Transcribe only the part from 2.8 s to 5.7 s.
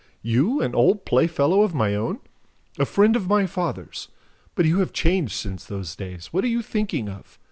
friend of my father's! But you have changed since